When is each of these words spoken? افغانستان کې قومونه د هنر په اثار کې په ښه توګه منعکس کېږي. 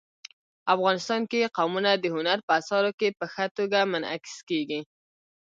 افغانستان 0.75 1.21
کې 1.31 1.51
قومونه 1.57 1.91
د 1.95 2.05
هنر 2.15 2.37
په 2.47 2.51
اثار 2.59 2.85
کې 2.99 3.09
په 3.19 3.25
ښه 3.33 3.45
توګه 3.57 3.79
منعکس 3.91 4.35
کېږي. 4.49 4.81